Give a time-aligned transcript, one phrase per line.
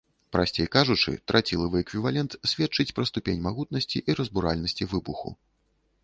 [0.35, 5.35] Прасцей кажучы, трацілавы эквівалент сведчыць пра ступень магутнасці і разбуральнасці выбуху.